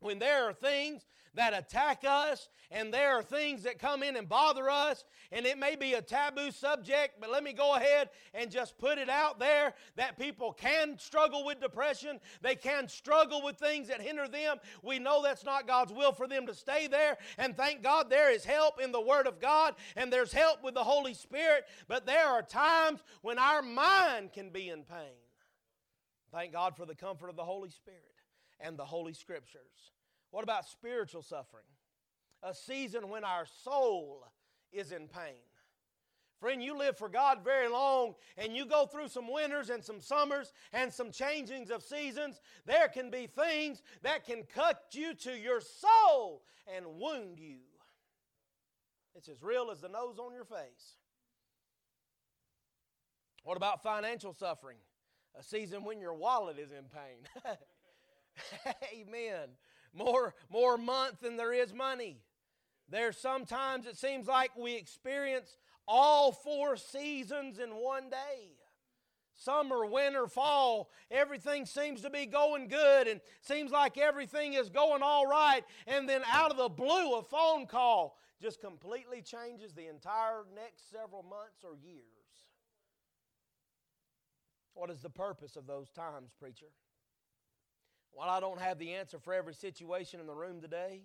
[0.02, 4.28] when there are things that attack us and there are things that come in and
[4.28, 8.50] bother us, and it may be a taboo subject, but let me go ahead and
[8.50, 12.18] just put it out there that people can struggle with depression.
[12.40, 14.56] They can struggle with things that hinder them.
[14.82, 18.32] We know that's not God's will for them to stay there, and thank God there
[18.32, 22.06] is help in the Word of God and there's help with the Holy Spirit, but
[22.06, 25.20] there are times when our mind can be in pain.
[26.32, 28.00] Thank God for the comfort of the Holy Spirit
[28.60, 29.92] and the Holy Scriptures.
[30.32, 31.66] What about spiritual suffering?
[32.42, 34.24] A season when our soul
[34.72, 35.44] is in pain.
[36.40, 40.00] Friend, you live for God very long and you go through some winters and some
[40.00, 42.40] summers and some changings of seasons.
[42.66, 46.42] There can be things that can cut you to your soul
[46.74, 47.60] and wound you.
[49.14, 50.96] It's as real as the nose on your face.
[53.44, 54.78] What about financial suffering?
[55.38, 57.54] A season when your wallet is in pain.
[58.94, 59.50] Amen
[59.94, 62.18] more, more month than there is money.
[62.88, 68.50] There's sometimes it seems like we experience all four seasons in one day.
[69.34, 75.02] Summer, winter, fall, everything seems to be going good and seems like everything is going
[75.02, 75.62] all right.
[75.86, 80.90] And then out of the blue, a phone call just completely changes the entire next
[80.90, 82.02] several months or years.
[84.74, 86.66] What is the purpose of those times, preacher?
[88.12, 91.02] While I don't have the answer for every situation in the room today,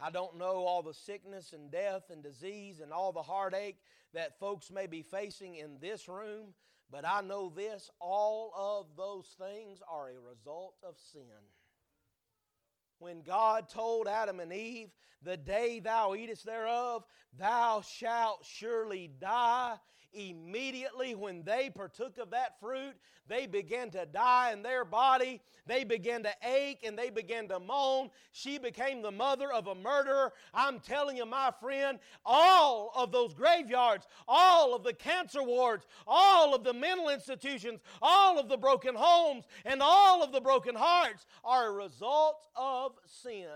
[0.00, 3.78] I don't know all the sickness and death and disease and all the heartache
[4.12, 6.54] that folks may be facing in this room,
[6.90, 11.22] but I know this all of those things are a result of sin.
[12.98, 14.90] When God told Adam and Eve,
[15.22, 17.04] The day thou eatest thereof,
[17.38, 19.76] thou shalt surely die,
[20.12, 22.94] immediately when they partook of that fruit,
[23.28, 25.40] they began to die in their body.
[25.66, 28.10] They began to ache and they began to moan.
[28.32, 30.32] She became the mother of a murderer.
[30.52, 36.54] I'm telling you, my friend, all of those graveyards, all of the cancer wards, all
[36.54, 41.26] of the mental institutions, all of the broken homes, and all of the broken hearts
[41.44, 43.46] are a result of sin.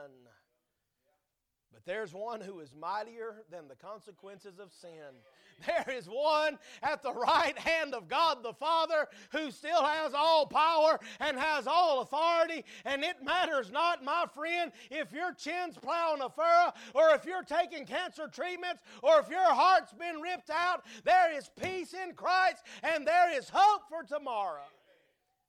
[1.73, 5.21] But there's one who is mightier than the consequences of sin.
[5.66, 10.47] There is one at the right hand of God the Father who still has all
[10.47, 12.64] power and has all authority.
[12.85, 17.42] And it matters not, my friend, if your chin's plowing a furrow or if you're
[17.42, 20.85] taking cancer treatments or if your heart's been ripped out.
[21.05, 24.61] There is peace in Christ and there is hope for tomorrow.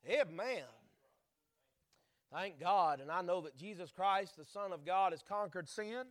[0.10, 0.64] Amen.
[2.34, 3.02] Thank God.
[3.02, 6.06] And I know that Jesus Christ, the Son of God, has conquered sin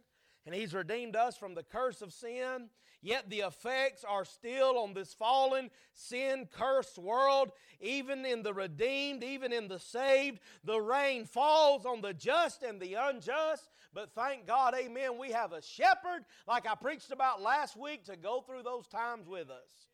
[0.46, 2.70] and He's redeemed us from the curse of sin.
[3.02, 9.22] Yet the effects are still on this fallen, sin cursed world, even in the redeemed,
[9.22, 10.40] even in the saved.
[10.64, 13.68] The rain falls on the just and the unjust.
[13.92, 18.16] But thank God, amen, we have a shepherd, like I preached about last week, to
[18.16, 19.86] go through those times with us.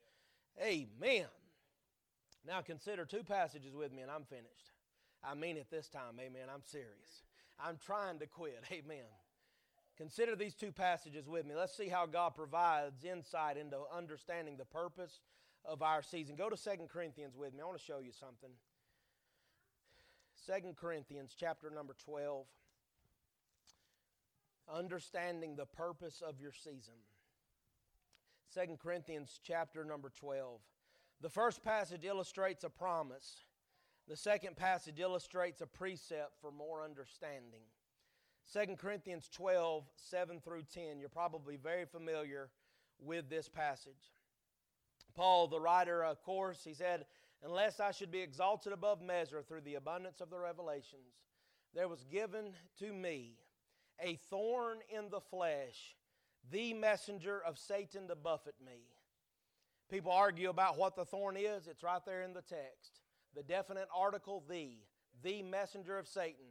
[0.61, 1.27] Amen.
[2.47, 4.73] Now consider two passages with me, and I'm finished.
[5.23, 6.49] I mean it this time, amen.
[6.53, 7.23] I'm serious.
[7.61, 9.05] I'm trying to quit, amen.
[9.97, 11.55] Consider these two passages with me.
[11.55, 15.21] Let's see how God provides insight into understanding the purpose
[15.65, 16.37] of our season.
[16.37, 17.61] Go to Second Corinthians with me.
[17.61, 18.51] I want to show you something.
[20.35, 22.47] Second Corinthians chapter number 12.
[24.73, 26.95] Understanding the purpose of your season.
[28.49, 30.61] Second Corinthians chapter number 12.
[31.21, 33.45] The first passage illustrates a promise.
[34.09, 37.63] The second passage illustrates a precept for more understanding.
[38.53, 41.01] 2 Corinthians 12, 7 through 10.
[41.01, 42.51] You're probably very familiar
[42.99, 44.13] with this passage.
[45.15, 47.07] Paul, the writer, of course, he said,
[47.45, 51.17] Unless I should be exalted above measure through the abundance of the revelations,
[51.75, 53.33] there was given to me
[54.01, 55.97] a thorn in the flesh,
[56.51, 58.83] the messenger of Satan to buffet me.
[59.91, 61.67] People argue about what the thorn is.
[61.67, 63.01] It's right there in the text.
[63.35, 64.79] The definite article, the,
[65.23, 66.47] the messenger of Satan.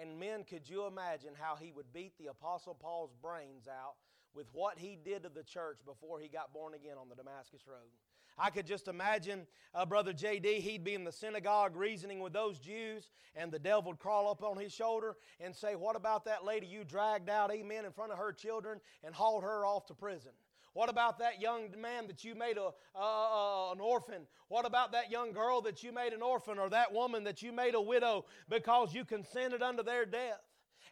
[0.00, 3.94] And men, could you imagine how he would beat the Apostle Paul's brains out
[4.34, 7.62] with what he did to the church before he got born again on the Damascus
[7.66, 7.90] Road?
[8.36, 12.58] I could just imagine uh, Brother J.D., he'd be in the synagogue reasoning with those
[12.58, 16.44] Jews, and the devil would crawl up on his shoulder and say, What about that
[16.44, 19.94] lady you dragged out, amen, in front of her children and hauled her off to
[19.94, 20.32] prison?
[20.74, 24.26] What about that young man that you made a, uh, an orphan?
[24.48, 27.52] What about that young girl that you made an orphan or that woman that you
[27.52, 30.40] made a widow because you consented unto their death?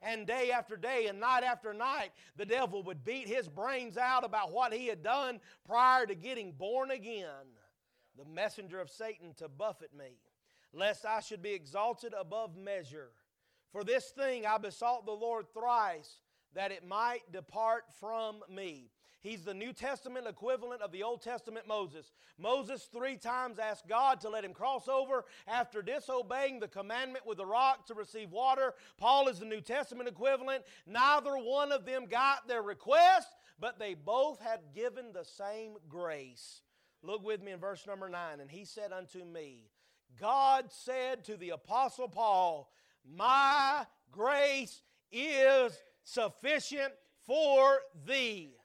[0.01, 4.25] And day after day and night after night, the devil would beat his brains out
[4.25, 7.47] about what he had done prior to getting born again.
[8.17, 10.19] The messenger of Satan to buffet me,
[10.73, 13.11] lest I should be exalted above measure.
[13.73, 16.21] For this thing I besought the Lord thrice,
[16.55, 18.91] that it might depart from me.
[19.23, 22.11] He's the New Testament equivalent of the Old Testament Moses.
[22.39, 27.39] Moses three times asked God to let him cross over after disobeying the commandment with
[27.39, 28.75] the rock to receive water.
[28.99, 30.65] Paul is the New Testament equivalent.
[30.89, 33.29] Neither one of them got their request,
[33.61, 36.63] but they both had given the same grace.
[37.05, 38.41] Look with me in verse number 9.
[38.41, 39.71] And he said unto me,
[40.21, 42.73] God said to the Apostle Paul,
[43.09, 46.93] My grace is sufficient
[47.25, 48.57] for thee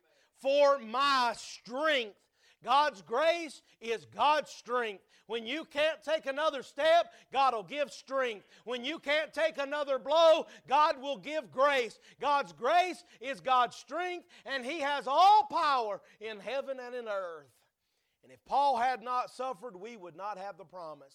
[0.41, 2.15] for my strength.
[2.63, 5.03] God's grace is God's strength.
[5.27, 8.47] When you can't take another step, God will give strength.
[8.63, 11.99] When you can't take another blow, God will give grace.
[12.19, 17.51] God's grace is God's strength, and He has all power in heaven and in earth.
[18.23, 21.13] And if Paul had not suffered, we would not have the promise.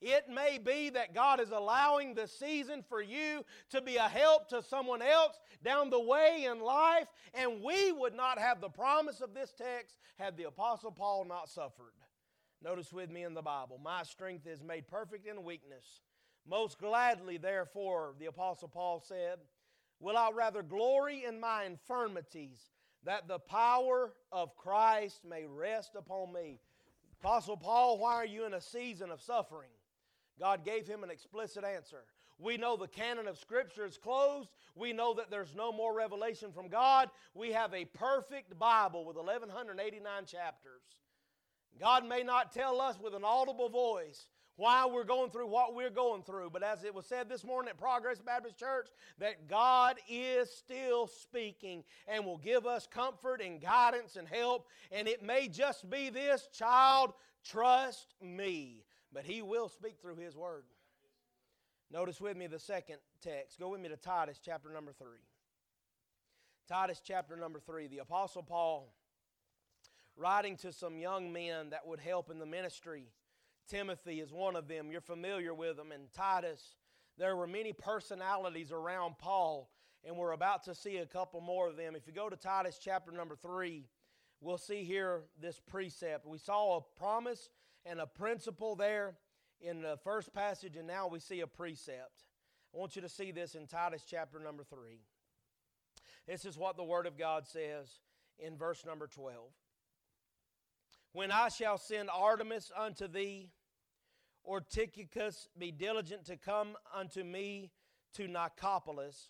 [0.00, 4.48] It may be that God is allowing the season for you to be a help
[4.50, 9.20] to someone else down the way in life, and we would not have the promise
[9.20, 11.94] of this text had the Apostle Paul not suffered.
[12.62, 16.00] Notice with me in the Bible, my strength is made perfect in weakness.
[16.48, 19.38] Most gladly, therefore, the Apostle Paul said,
[20.00, 22.70] Will I rather glory in my infirmities,
[23.04, 26.60] that the power of Christ may rest upon me?
[27.20, 29.70] Apostle Paul, why are you in a season of suffering?
[30.38, 32.04] God gave him an explicit answer.
[32.38, 34.50] We know the canon of Scripture is closed.
[34.76, 37.10] We know that there's no more revelation from God.
[37.34, 40.82] We have a perfect Bible with 1,189 chapters.
[41.80, 44.26] God may not tell us with an audible voice
[44.56, 47.70] why we're going through what we're going through, but as it was said this morning
[47.70, 53.60] at Progress Baptist Church, that God is still speaking and will give us comfort and
[53.60, 54.66] guidance and help.
[54.90, 57.12] And it may just be this child,
[57.44, 58.82] trust me
[59.12, 60.64] but he will speak through his word.
[61.90, 63.58] Notice with me the second text.
[63.58, 65.06] Go with me to Titus chapter number 3.
[66.68, 67.86] Titus chapter number 3.
[67.86, 68.92] The Apostle Paul,
[70.16, 73.04] writing to some young men that would help in the ministry.
[73.68, 74.90] Timothy is one of them.
[74.90, 75.92] You're familiar with them.
[75.92, 76.76] And Titus,
[77.16, 79.70] there were many personalities around Paul,
[80.04, 81.96] and we're about to see a couple more of them.
[81.96, 83.86] If you go to Titus chapter number 3,
[84.40, 86.26] we'll see here this precept.
[86.26, 87.48] We saw a promise
[87.84, 89.14] and a principle there
[89.60, 92.24] in the first passage, and now we see a precept.
[92.74, 95.00] I want you to see this in Titus chapter number 3.
[96.26, 98.00] This is what the Word of God says
[98.38, 99.50] in verse number 12.
[101.12, 103.48] When I shall send Artemas unto thee,
[104.44, 107.70] or Tychicus, be diligent to come unto me
[108.14, 109.28] to Nicopolis,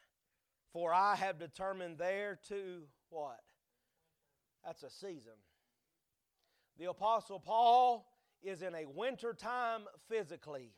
[0.73, 3.41] for I have determined there to what?
[4.65, 5.33] That's a season.
[6.79, 8.07] The Apostle Paul
[8.43, 10.73] is in a winter time physically.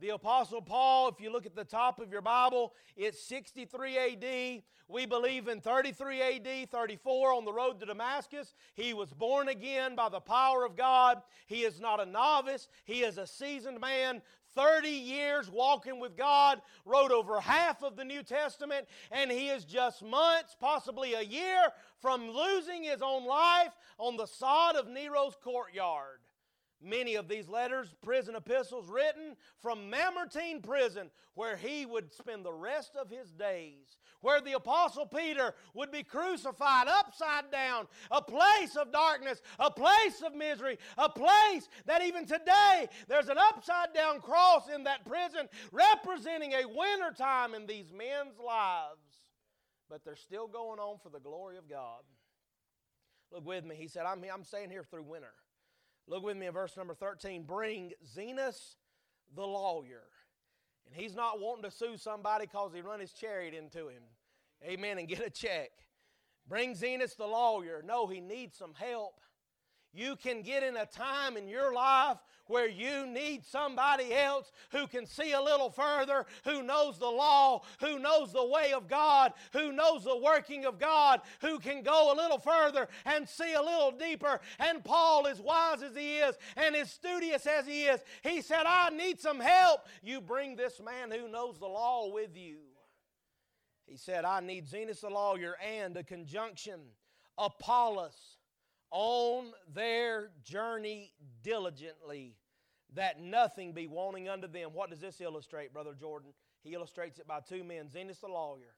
[0.00, 4.62] The Apostle Paul, if you look at the top of your Bible, it's 63 AD.
[4.88, 8.54] We believe in 33 AD, 34 on the road to Damascus.
[8.74, 11.20] He was born again by the power of God.
[11.46, 14.22] He is not a novice, he is a seasoned man.
[14.56, 19.64] 30 years walking with God, wrote over half of the New Testament, and he is
[19.64, 21.62] just months, possibly a year,
[22.00, 26.19] from losing his own life on the sod of Nero's courtyard.
[26.82, 32.52] Many of these letters, prison epistles, written from Mamertine prison, where he would spend the
[32.52, 38.76] rest of his days, where the Apostle Peter would be crucified upside down, a place
[38.76, 44.20] of darkness, a place of misery, a place that even today there's an upside down
[44.20, 48.96] cross in that prison representing a winter time in these men's lives.
[49.90, 52.02] But they're still going on for the glory of God.
[53.30, 53.74] Look with me.
[53.74, 55.32] He said, I'm, I'm staying here through winter.
[56.10, 57.44] Look with me in verse number 13.
[57.44, 58.74] Bring Zenas
[59.36, 60.02] the lawyer.
[60.84, 64.02] And he's not wanting to sue somebody because he run his chariot into him.
[64.64, 64.98] Amen.
[64.98, 65.70] And get a check.
[66.48, 67.80] Bring Zenas the lawyer.
[67.86, 69.20] No, he needs some help.
[69.92, 72.18] You can get in a time in your life
[72.50, 77.62] where you need somebody else who can see a little further, who knows the law,
[77.80, 82.12] who knows the way of God, who knows the working of God, who can go
[82.12, 84.40] a little further and see a little deeper.
[84.58, 88.64] And Paul, as wise as he is and as studious as he is, he said,
[88.66, 89.86] I need some help.
[90.02, 92.58] You bring this man who knows the law with you.
[93.86, 96.80] He said, I need Zenas the lawyer and a conjunction,
[97.38, 98.38] Apollos
[98.90, 102.36] on their journey diligently,
[102.94, 104.70] that nothing be wanting unto them.
[104.72, 106.32] What does this illustrate, Brother Jordan?
[106.62, 108.74] He illustrates it by two men Zenas the lawyer.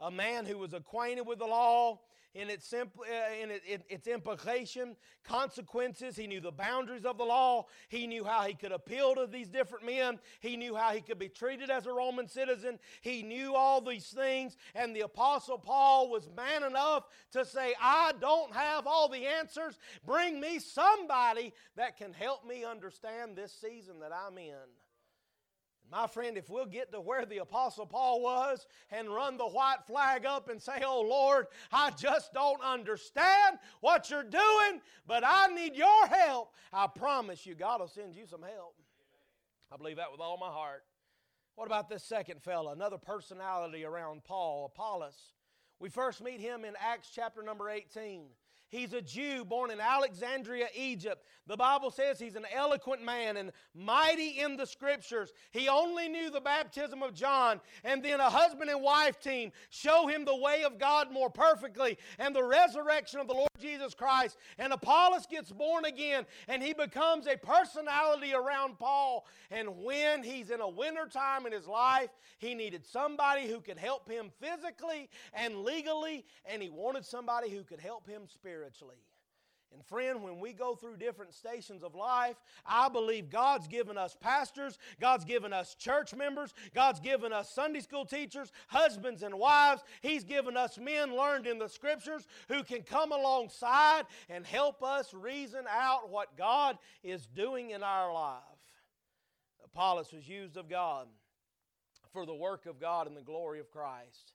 [0.00, 2.00] A man who was acquainted with the law
[2.36, 4.94] in its, simple, uh, in it, it, its implication,
[5.24, 6.16] consequences.
[6.16, 7.64] He knew the boundaries of the law.
[7.88, 10.18] He knew how he could appeal to these different men.
[10.40, 12.78] He knew how he could be treated as a Roman citizen.
[13.00, 14.56] He knew all these things.
[14.74, 19.78] And the Apostle Paul was man enough to say, I don't have all the answers.
[20.04, 24.54] Bring me somebody that can help me understand this season that I'm in.
[25.90, 29.84] My friend, if we'll get to where the Apostle Paul was and run the white
[29.86, 35.46] flag up and say, Oh Lord, I just don't understand what you're doing, but I
[35.48, 38.74] need your help, I promise you, God will send you some help.
[39.72, 40.82] I believe that with all my heart.
[41.54, 45.32] What about this second fella, another personality around Paul, Apollos?
[45.78, 48.26] We first meet him in Acts chapter number 18.
[48.76, 51.24] He's a Jew born in Alexandria, Egypt.
[51.46, 55.32] The Bible says he's an eloquent man and mighty in the scriptures.
[55.50, 60.08] He only knew the baptism of John, and then a husband and wife team show
[60.08, 64.36] him the way of God more perfectly and the resurrection of the Lord Jesus Christ.
[64.58, 69.26] And Apollos gets born again, and he becomes a personality around Paul.
[69.50, 73.78] And when he's in a winter time in his life, he needed somebody who could
[73.78, 78.96] help him physically and legally, and he wanted somebody who could help him spiritually spiritually.
[79.72, 84.16] And friend, when we go through different stations of life, I believe God's given us
[84.18, 89.82] pastors, God's given us church members, God's given us Sunday school teachers, husbands and wives.
[90.02, 95.12] He's given us men learned in the scriptures who can come alongside and help us
[95.12, 98.40] reason out what God is doing in our life.
[99.64, 101.08] Apollos was used of God
[102.12, 104.32] for the work of God and the glory of Christ.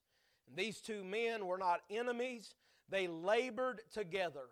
[0.48, 2.54] And these two men were not enemies,
[2.92, 4.50] they labored together.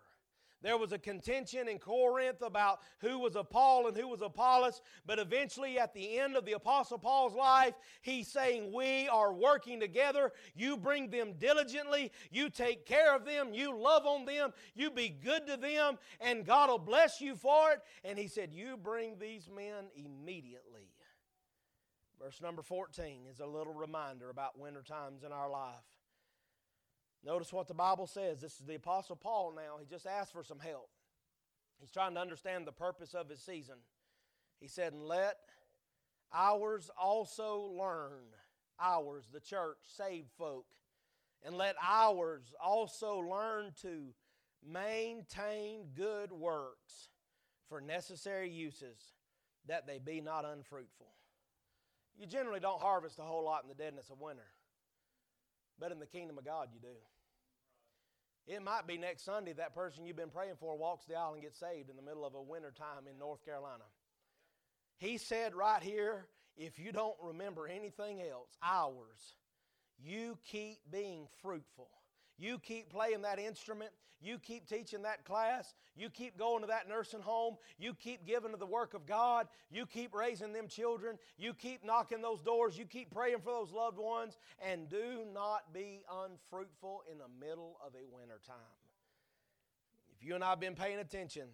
[0.62, 4.82] There was a contention in Corinth about who was a Paul and who was Apollos,
[5.06, 7.72] but eventually at the end of the Apostle Paul's life,
[8.02, 10.32] he's saying, We are working together.
[10.54, 15.08] You bring them diligently, you take care of them, you love on them, you be
[15.08, 17.80] good to them, and God will bless you for it.
[18.04, 20.90] And he said, You bring these men immediately.
[22.20, 25.76] Verse number 14 is a little reminder about winter times in our life.
[27.24, 28.40] Notice what the Bible says.
[28.40, 29.76] This is the Apostle Paul now.
[29.78, 30.88] He just asked for some help.
[31.78, 33.76] He's trying to understand the purpose of his season.
[34.58, 35.38] He said, And let
[36.32, 38.24] ours also learn,
[38.78, 40.66] ours, the church, saved folk,
[41.44, 44.14] and let ours also learn to
[44.66, 47.08] maintain good works
[47.68, 48.98] for necessary uses,
[49.66, 51.06] that they be not unfruitful.
[52.18, 54.46] You generally don't harvest a whole lot in the deadness of winter.
[55.80, 56.94] But in the kingdom of God, you do.
[58.46, 61.42] It might be next Sunday that person you've been praying for walks the aisle and
[61.42, 63.84] gets saved in the middle of a winter time in North Carolina.
[64.98, 66.26] He said right here,
[66.56, 69.36] if you don't remember anything else, ours,
[69.98, 71.88] you keep being fruitful.
[72.40, 73.90] You keep playing that instrument.
[74.22, 75.74] You keep teaching that class.
[75.94, 77.56] You keep going to that nursing home.
[77.78, 79.46] You keep giving to the work of God.
[79.70, 81.18] You keep raising them children.
[81.38, 82.78] You keep knocking those doors.
[82.78, 84.38] You keep praying for those loved ones.
[84.66, 88.56] And do not be unfruitful in the middle of a winter time.
[90.18, 91.48] If you and I have been paying attention,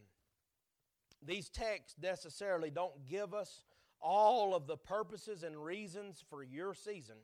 [1.25, 3.65] these texts necessarily don't give us
[4.01, 7.17] all of the purposes and reasons for your season.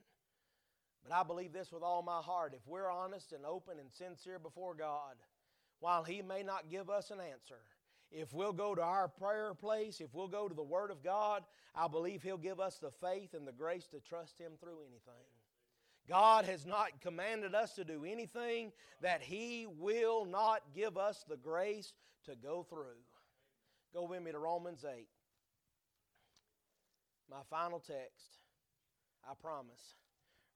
[1.02, 2.54] But I believe this with all my heart.
[2.54, 5.16] If we're honest and open and sincere before God,
[5.80, 7.60] while He may not give us an answer,
[8.10, 11.42] if we'll go to our prayer place, if we'll go to the Word of God,
[11.74, 15.26] I believe He'll give us the faith and the grace to trust Him through anything.
[16.08, 21.36] God has not commanded us to do anything that He will not give us the
[21.36, 21.92] grace
[22.26, 23.00] to go through.
[23.94, 25.06] Go with me to Romans 8.
[27.30, 28.38] My final text,
[29.28, 29.94] I promise.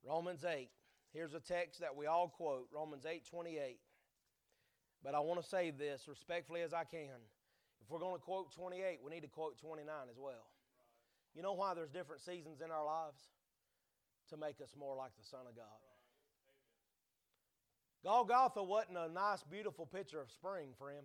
[0.07, 0.69] Romans 8.
[1.13, 3.79] Here's a text that we all quote, Romans 8 28.
[5.03, 7.19] But I want to say this respectfully as I can.
[7.81, 10.51] If we're going to quote 28, we need to quote 29 as well.
[11.35, 13.21] You know why there's different seasons in our lives?
[14.31, 15.65] To make us more like the Son of God.
[18.03, 21.05] Golgotha wasn't a nice, beautiful picture of spring for him.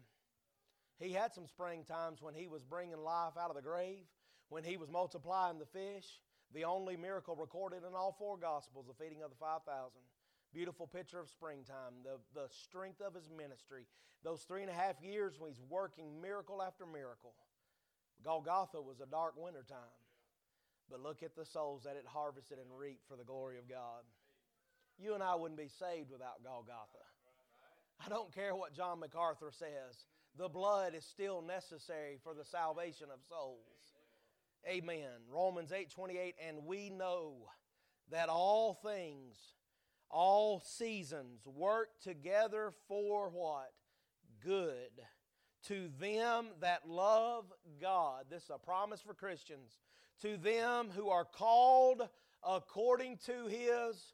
[1.00, 4.06] He had some spring times when he was bringing life out of the grave,
[4.50, 6.06] when he was multiplying the fish,
[6.54, 9.64] the only miracle recorded in all four Gospels, the feeding of the 5,000.
[10.54, 13.86] Beautiful picture of springtime, the, the strength of his ministry.
[14.24, 17.34] Those three and a half years when he's working miracle after miracle.
[18.24, 20.02] Golgotha was a dark winter time.
[20.90, 24.04] But look at the souls that it harvested and reaped for the glory of God.
[25.00, 27.06] You and I wouldn't be saved without Golgotha.
[28.06, 30.06] I don't care what John MacArthur says.
[30.38, 33.81] The blood is still necessary for the salvation of souls.
[34.68, 35.26] Amen.
[35.30, 37.50] Romans 8 28, and we know
[38.12, 39.36] that all things,
[40.10, 43.72] all seasons work together for what?
[44.44, 44.92] Good.
[45.68, 47.46] To them that love
[47.80, 48.26] God.
[48.30, 49.80] This is a promise for Christians.
[50.22, 52.08] To them who are called
[52.48, 54.14] according to His.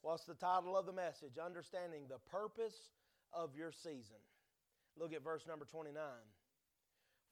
[0.00, 1.38] What's the title of the message?
[1.44, 2.90] Understanding the purpose
[3.32, 4.16] of your season.
[4.98, 6.02] Look at verse number 29.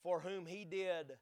[0.02, 1.12] For whom He did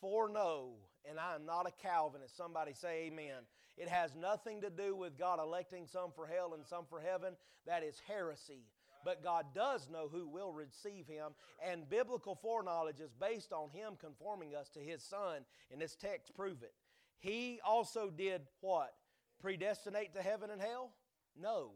[0.00, 0.70] foreknow,
[1.08, 2.36] and I am not a Calvinist.
[2.36, 3.44] Somebody say amen.
[3.76, 7.34] It has nothing to do with God electing some for hell and some for heaven.
[7.66, 8.64] That is heresy.
[9.04, 11.32] But God does know who will receive Him,
[11.66, 16.34] and biblical foreknowledge is based on Him conforming us to His Son, and this text
[16.34, 16.74] prove it.
[17.18, 18.92] He also did what?
[19.40, 20.92] Predestinate to heaven and hell?
[21.38, 21.70] No.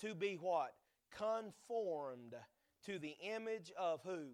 [0.00, 0.72] To be what?
[1.14, 2.34] Conformed
[2.86, 4.28] to the image of who?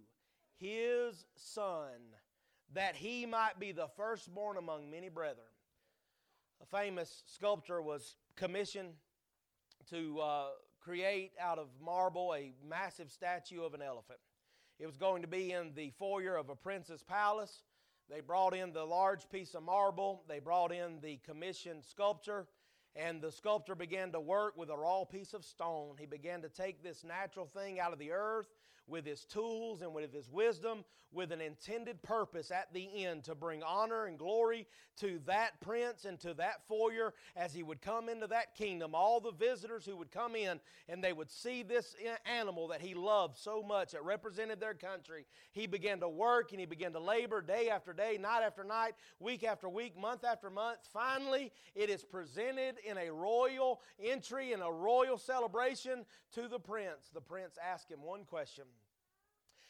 [0.59, 2.15] His Son,
[2.75, 5.47] that He might be the firstborn among many brethren
[6.61, 8.95] a famous sculptor was commissioned
[9.91, 10.47] to uh,
[10.81, 14.19] create out of marble a massive statue of an elephant.
[14.79, 17.63] It was going to be in the foyer of a prince's palace.
[18.11, 22.47] They brought in the large piece of marble, they brought in the commissioned sculpture,
[22.97, 25.97] and the sculptor began to work with a raw piece of stone.
[25.99, 28.49] He began to take this natural thing out of the earth
[28.89, 33.35] with his tools and with his wisdom with an intended purpose at the end to
[33.35, 34.67] bring honor and glory
[35.01, 38.95] to that prince and to that foyer as he would come into that kingdom.
[38.95, 41.95] All the visitors who would come in and they would see this
[42.27, 45.25] animal that he loved so much that represented their country.
[45.53, 48.93] He began to work and he began to labor day after day, night after night,
[49.19, 50.81] week after week, month after month.
[50.93, 57.11] Finally, it is presented in a royal entry in a royal celebration to the prince.
[57.15, 58.65] The prince asked him one question.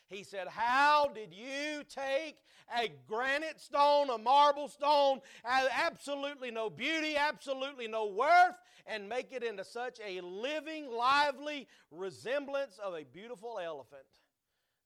[0.09, 2.37] He said, How did you take
[2.77, 8.57] a granite stone, a marble stone, absolutely no beauty, absolutely no worth,
[8.87, 14.03] and make it into such a living, lively resemblance of a beautiful elephant?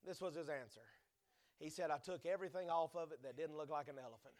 [0.07, 0.81] This was his answer.
[1.59, 4.35] He said, I took everything off of it that didn't look like an elephant.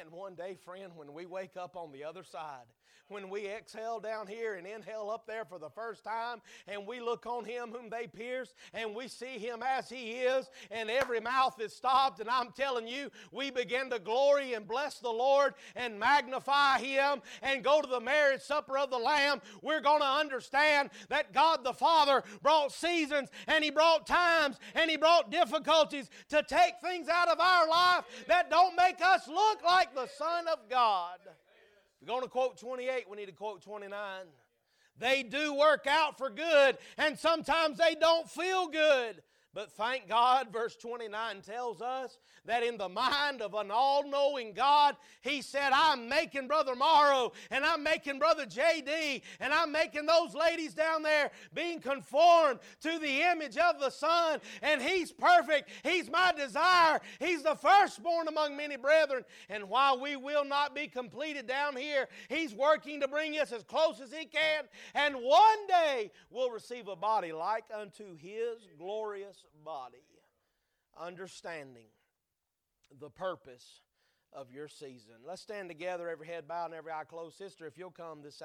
[0.00, 2.66] And one day, friend, when we wake up on the other side,
[3.08, 7.00] when we exhale down here and inhale up there for the first time, and we
[7.00, 11.20] look on Him whom they pierced, and we see Him as He is, and every
[11.20, 15.54] mouth is stopped, and I'm telling you, we begin to glory and bless the Lord
[15.76, 20.06] and magnify Him and go to the marriage supper of the Lamb, we're going to
[20.06, 26.08] understand that God the Father brought seasons, and He brought times, and He brought difficulties
[26.30, 30.06] to take things out of our life that don't make us look like like the
[30.06, 31.18] Son of God.
[32.02, 33.96] We're going to quote 28, we need to quote 29.
[34.98, 39.22] They do work out for good, and sometimes they don't feel good.
[39.54, 44.54] But thank God, verse 29 tells us that in the mind of an all knowing
[44.54, 50.06] God, He said, I'm making Brother Morrow, and I'm making Brother JD, and I'm making
[50.06, 55.68] those ladies down there being conformed to the image of the Son, and He's perfect.
[55.82, 57.00] He's my desire.
[57.18, 59.22] He's the firstborn among many brethren.
[59.50, 63.64] And while we will not be completed down here, He's working to bring us as
[63.64, 69.41] close as He can, and one day we'll receive a body like unto His glorious
[69.64, 70.04] body,
[70.98, 71.88] understanding
[73.00, 73.80] the purpose
[74.32, 75.14] of your season.
[75.26, 77.36] Let's stand together, every head bowed and every eye closed.
[77.36, 78.40] Sister, if you'll come this